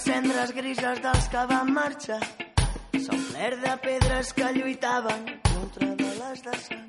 les 0.02 0.14
cendres 0.14 0.52
grises 0.52 1.00
dels 1.02 1.28
que 1.28 1.42
van 1.50 1.72
marxar. 1.72 2.20
S'ha 3.02 3.14
omplert 3.14 3.60
de 3.64 3.74
pedres 3.84 4.32
que 4.32 4.48
lluitaven 4.56 5.24
contra 5.50 5.88
bales 6.00 6.42
de 6.46 6.54
sang. 6.64 6.86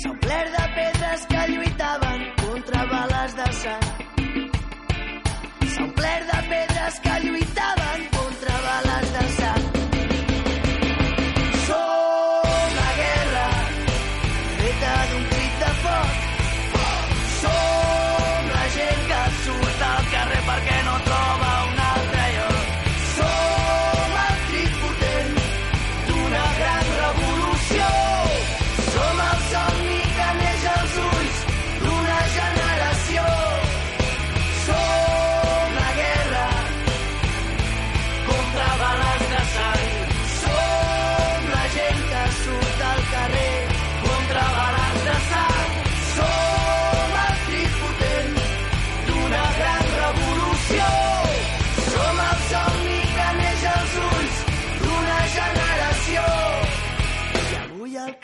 S'ha 0.00 0.10
omplert 0.10 0.56
de 0.56 0.66
pedres 0.76 1.26
que 1.32 1.42
lluitaven 1.52 2.24
contra 2.42 2.86
bales 2.92 3.36
de 3.40 3.50
sang. 3.62 3.90
S'ha 5.74 5.82
omplert 5.88 6.32
de 6.32 6.40
pedres 6.54 7.00
que 7.04 7.18
lluitaven 7.26 8.09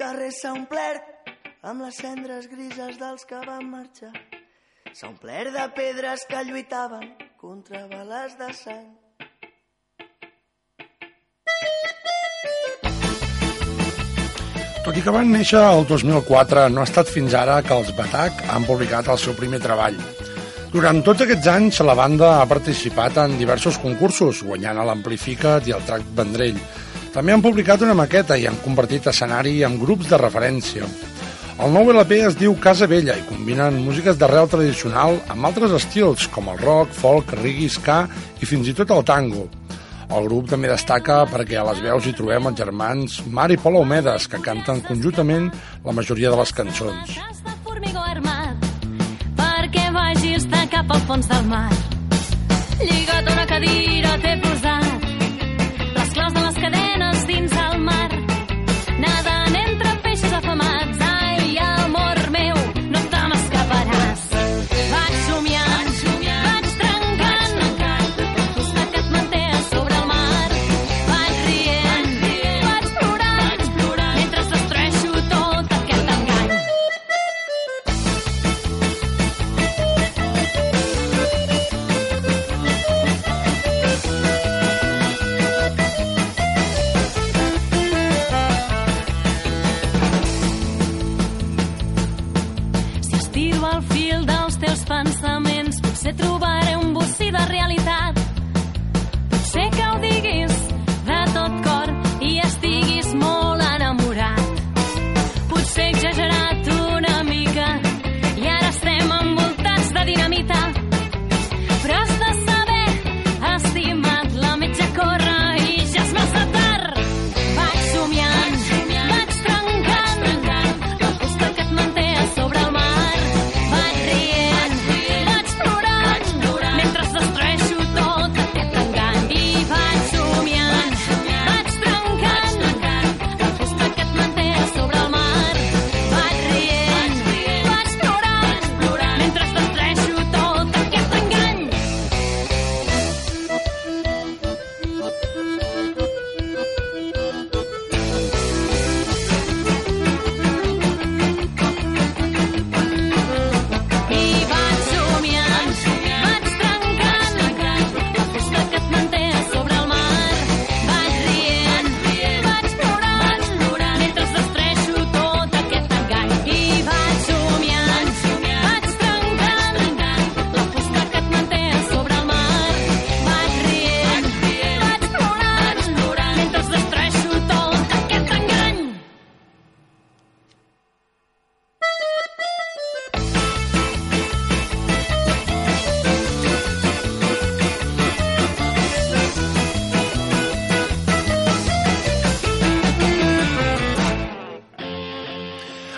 carrer 0.06 0.30
s'ha 0.30 0.52
omplert 0.54 1.30
amb 1.66 1.82
les 1.82 1.96
cendres 1.98 2.46
grises 2.50 2.98
dels 3.00 3.24
que 3.26 3.40
van 3.42 3.64
marxar. 3.72 4.12
S'ha 4.94 5.08
omplert 5.08 5.50
de 5.56 5.64
pedres 5.74 6.22
que 6.30 6.42
lluitaven 6.46 7.08
contra 7.40 7.82
bales 7.90 8.36
de 8.38 8.52
sang. 8.54 8.86
Tot 14.86 14.94
i 14.94 15.02
que 15.02 15.16
van 15.18 15.32
néixer 15.34 15.64
el 15.72 15.82
2004, 15.90 16.68
no 16.70 16.84
ha 16.84 16.86
estat 16.86 17.10
fins 17.10 17.34
ara 17.34 17.58
que 17.66 17.74
els 17.74 17.90
Batac 17.98 18.46
han 18.54 18.68
publicat 18.68 19.10
el 19.10 19.18
seu 19.18 19.34
primer 19.34 19.58
treball. 19.64 19.98
Durant 20.70 21.02
tots 21.02 21.24
aquests 21.24 21.50
anys, 21.50 21.82
la 21.82 21.98
banda 21.98 22.36
ha 22.38 22.46
participat 22.46 23.18
en 23.24 23.40
diversos 23.40 23.80
concursos, 23.82 24.46
guanyant 24.46 24.78
a 24.78 24.86
l'Amplificat 24.86 25.66
i 25.66 25.74
el 25.74 25.82
Track 25.88 26.14
Vendrell. 26.14 26.62
També 27.16 27.32
han 27.32 27.40
publicat 27.40 27.80
una 27.80 27.94
maqueta 27.96 28.36
i 28.36 28.42
han 28.44 28.58
convertit 28.60 29.06
escenari 29.08 29.62
en 29.64 29.78
grups 29.80 30.10
de 30.10 30.18
referència. 30.20 30.84
El 31.64 31.70
nou 31.72 31.88
LP 31.88 32.18
es 32.26 32.34
diu 32.36 32.52
Casa 32.60 32.84
Vella 32.90 33.14
i 33.16 33.22
combinen 33.24 33.78
músiques 33.86 34.18
d'arrel 34.20 34.50
tradicional 34.52 35.16
amb 35.32 35.48
altres 35.48 35.72
estils, 35.78 36.26
com 36.28 36.50
el 36.52 36.60
rock, 36.60 36.92
folk, 36.92 37.32
reggae, 37.38 37.70
ska 37.72 38.02
i 38.36 38.48
fins 38.50 38.68
i 38.68 38.74
tot 38.76 38.92
el 38.92 39.00
tango. 39.08 39.46
El 40.12 40.28
grup 40.28 40.50
també 40.50 40.68
destaca 40.68 41.22
perquè 41.30 41.56
a 41.56 41.64
les 41.70 41.80
veus 41.86 42.04
hi 42.04 42.12
trobem 42.18 42.50
els 42.50 42.60
germans 42.60 43.16
Mar 43.32 43.48
i 43.48 43.56
Pol 43.64 43.80
Homedes, 43.80 44.28
que 44.28 44.42
canten 44.44 44.84
conjuntament 44.84 45.48
la 45.86 45.96
majoria 45.96 46.34
de 46.34 46.42
les 46.42 46.52
cançons. 46.52 47.16
formigó 47.64 48.04
armat 48.04 48.68
perquè 49.40 49.88
vagis 49.96 50.44
de 50.52 50.68
cap 50.68 50.92
al 50.92 51.00
fons 51.08 51.32
del 51.32 51.48
mar. 51.48 51.72
Lligat 52.84 53.32
una 53.32 53.48
cadira 53.48 54.18
t'he 54.20 54.36
posat 54.44 54.95
cadenes 57.48 57.52
dins 57.52 57.75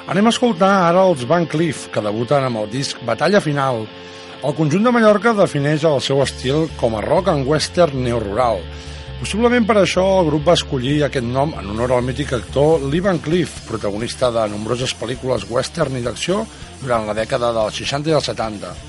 Anem 0.09 0.25
a 0.25 0.31
escoltar 0.33 0.71
ara 0.87 1.03
els 1.05 1.27
Van 1.29 1.45
Cleef, 1.45 1.83
que 1.93 2.01
debuten 2.01 2.47
amb 2.47 2.63
el 2.63 2.71
disc 2.73 2.97
Batalla 3.05 3.43
Final. 3.45 3.83
El 4.41 4.57
conjunt 4.57 4.87
de 4.87 4.93
Mallorca 4.95 5.35
defineix 5.37 5.85
el 5.85 6.01
seu 6.01 6.23
estil 6.25 6.65
com 6.81 6.97
a 6.97 7.03
rock 7.05 7.29
and 7.35 7.45
western 7.45 8.01
neorural. 8.07 8.63
Possiblement 9.21 9.69
per 9.69 9.77
això 9.83 10.07
el 10.23 10.31
grup 10.31 10.49
va 10.49 10.57
escollir 10.57 11.03
aquest 11.05 11.29
nom 11.29 11.53
en 11.61 11.73
honor 11.75 11.99
al 11.99 12.07
mític 12.09 12.33
actor 12.41 12.89
Lee 12.89 13.05
Van 13.05 13.21
Cleef, 13.21 13.67
protagonista 13.69 14.33
de 14.33 14.49
nombroses 14.49 14.97
pel·lícules 14.97 15.45
western 15.53 16.01
i 16.01 16.07
d'acció 16.07 16.47
durant 16.81 17.05
la 17.05 17.19
dècada 17.19 17.53
dels 17.61 17.83
60 17.85 18.09
i 18.09 18.17
els 18.17 18.33
70. 18.33 18.88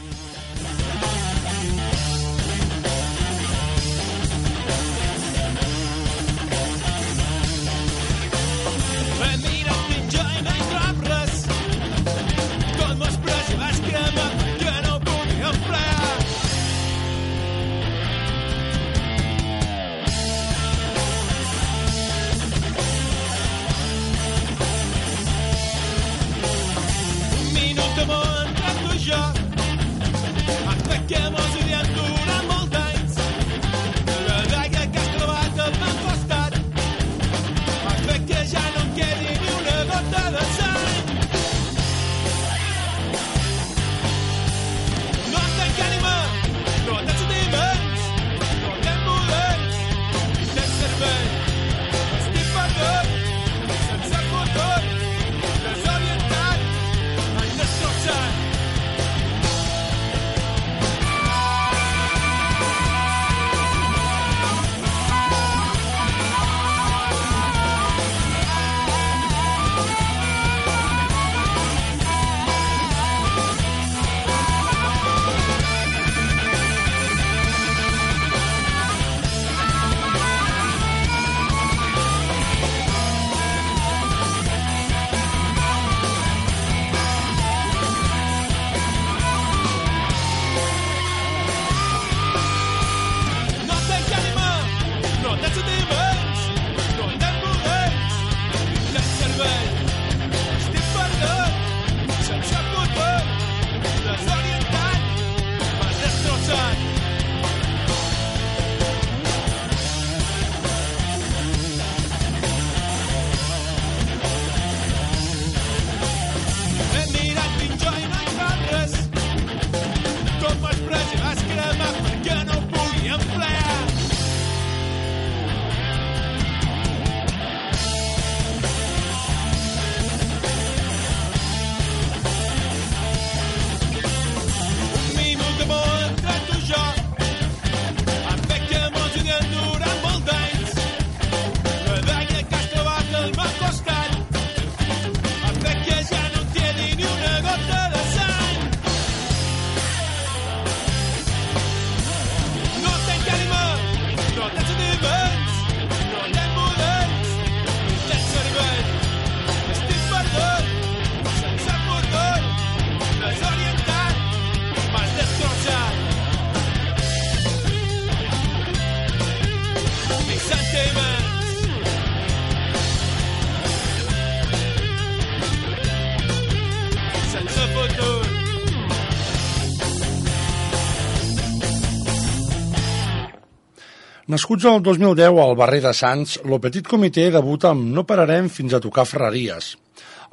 Nascuts 184.29 184.67
el 184.69 184.83
2010 184.85 185.39
al 185.41 185.55
barri 185.57 185.79
de 185.81 185.89
Sants, 185.89 186.35
lo 186.45 186.59
Petit 186.61 186.85
Comitè 186.85 187.23
debuta 187.33 187.71
amb 187.73 187.87
No 187.95 188.03
pararem 188.05 188.45
fins 188.53 188.75
a 188.77 188.79
tocar 188.83 189.07
ferreries. 189.09 189.71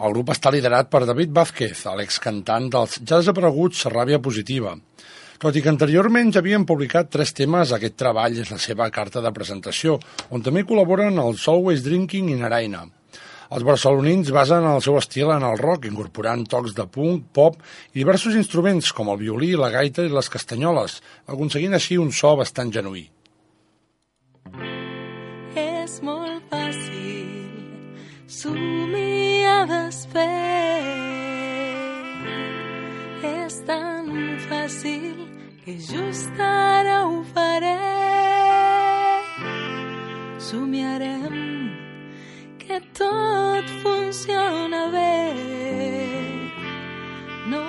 El 0.05 0.13
grup 0.13 0.35
està 0.35 0.53
liderat 0.53 0.91
per 0.93 1.07
David 1.09 1.33
Vázquez, 1.39 1.81
l'excantant 1.97 2.67
dels 2.75 2.99
ja 2.99 3.23
desapareguts 3.23 3.87
Ràbia 3.95 4.19
Positiva. 4.21 4.75
Tot 5.41 5.57
i 5.57 5.65
que 5.65 5.73
anteriorment 5.73 6.29
ja 6.29 6.45
havien 6.45 6.69
publicat 6.69 7.09
tres 7.17 7.33
temes, 7.41 7.73
aquest 7.73 7.97
treball 7.97 8.37
és 8.45 8.53
la 8.53 8.61
seva 8.61 8.91
carta 8.93 9.25
de 9.25 9.33
presentació, 9.33 9.97
on 10.29 10.45
també 10.45 10.67
col·laboren 10.69 11.17
els 11.25 11.49
Always 11.49 11.89
Drinking 11.89 12.29
i 12.35 12.39
Naraina. 12.45 12.85
Els 13.49 13.65
barcelonins 13.65 14.29
basen 14.29 14.69
el 14.77 14.85
seu 14.85 15.01
estil 15.01 15.33
en 15.33 15.49
el 15.55 15.57
rock, 15.65 15.89
incorporant 15.89 16.45
tocs 16.45 16.77
de 16.77 16.85
punk, 16.85 17.33
pop 17.33 17.57
i 17.95 18.03
diversos 18.03 18.37
instruments 18.37 18.93
com 18.93 19.09
el 19.09 19.25
violí, 19.25 19.55
la 19.57 19.73
gaita 19.73 20.05
i 20.05 20.13
les 20.13 20.29
castanyoles, 20.29 21.01
aconseguint 21.25 21.81
així 21.81 21.97
un 21.97 22.13
so 22.13 22.37
bastant 22.37 22.77
genuí. 22.77 23.09
Somiar 28.37 29.65
despert. 29.67 30.27
És 33.25 33.55
tan 33.69 34.11
fàcil 34.49 35.17
que 35.65 35.75
just 35.91 36.41
ara 36.41 36.99
ho 37.09 37.23
faré. 37.35 37.79
Somiarem 40.49 41.39
que 42.61 42.81
tot 43.01 43.67
funciona 43.83 44.83
bé. 44.97 45.17
No 47.53 47.65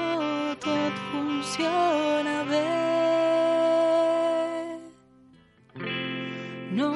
tot 0.68 0.96
funciona 1.12 2.36
bé. 2.52 2.68
No 6.80 6.92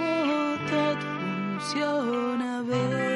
tot 0.74 0.99
funciona 1.15 2.51
bé. 2.69 3.11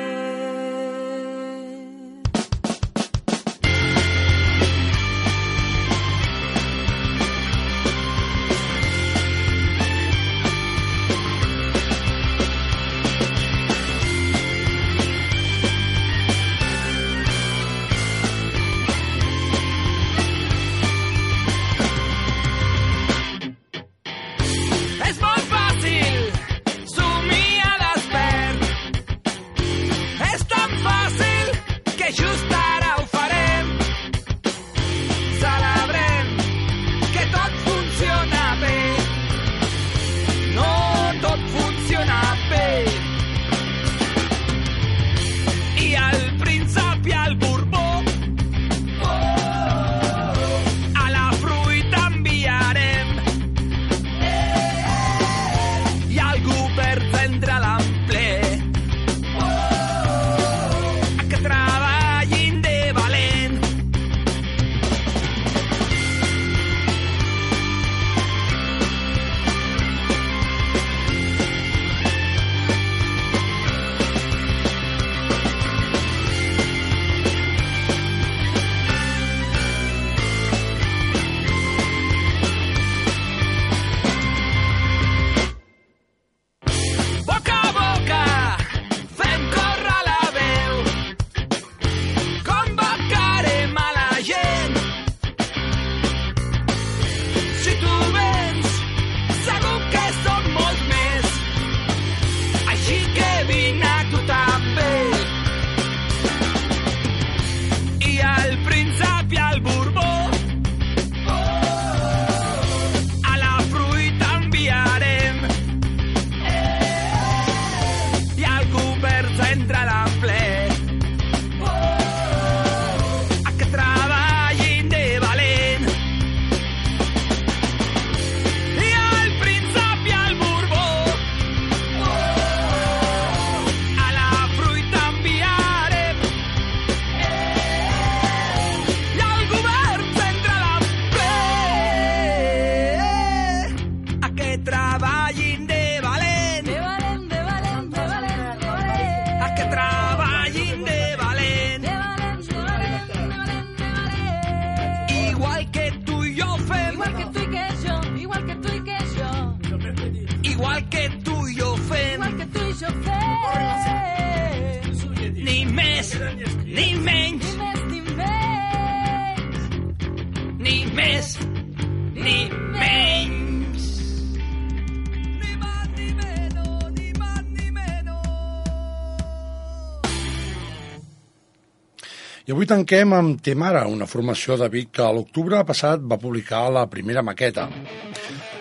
Avui 182.65 182.71
tanquem 182.71 183.13
amb 183.13 183.41
Temara, 183.45 183.85
una 183.85 184.07
formació 184.09 184.55
de 184.57 184.67
Vic 184.73 184.95
que 184.97 185.03
a 185.05 185.13
l'octubre 185.13 185.59
passat 185.67 186.01
va 186.01 186.17
publicar 186.17 186.71
la 186.73 186.87
primera 186.89 187.21
maqueta. 187.21 187.67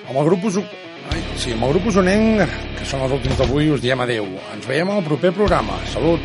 Amb 0.08 0.18
el 0.18 0.24
grup 0.28 0.44
uso... 0.44 0.64
Ai, 1.12 1.22
sí, 1.40 1.52
amb 1.54 1.64
el 1.64 1.72
grup 1.72 1.88
usonenc, 1.88 2.44
que 2.76 2.84
són 2.84 3.04
els 3.06 3.16
últims 3.16 3.40
d'avui, 3.40 3.70
us 3.72 3.80
diem 3.80 4.00
adeu. 4.04 4.28
Ens 4.52 4.68
veiem 4.68 4.90
al 4.92 5.04
proper 5.08 5.32
programa. 5.32 5.80
Salut! 5.92 6.20